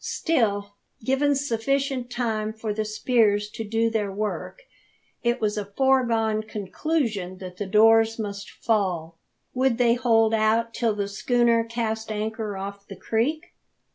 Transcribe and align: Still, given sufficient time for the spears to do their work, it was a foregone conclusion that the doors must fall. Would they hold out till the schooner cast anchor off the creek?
Still, 0.03 0.73
given 1.05 1.35
sufficient 1.35 2.09
time 2.09 2.53
for 2.53 2.73
the 2.73 2.85
spears 2.85 3.51
to 3.51 3.63
do 3.63 3.91
their 3.91 4.11
work, 4.11 4.63
it 5.21 5.39
was 5.39 5.59
a 5.59 5.65
foregone 5.77 6.41
conclusion 6.41 7.37
that 7.37 7.57
the 7.57 7.67
doors 7.67 8.17
must 8.17 8.49
fall. 8.49 9.19
Would 9.53 9.77
they 9.77 9.93
hold 9.93 10.33
out 10.33 10.73
till 10.73 10.95
the 10.95 11.07
schooner 11.07 11.63
cast 11.63 12.11
anchor 12.11 12.57
off 12.57 12.87
the 12.87 12.95
creek? 12.95 13.53